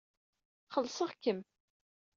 [0.73, 1.39] Xellṣeɣ-kem.